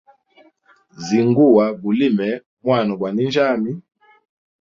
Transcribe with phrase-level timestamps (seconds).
[1.05, 2.29] Zinguwa gulime
[2.63, 3.71] mwna gwa ninjyami.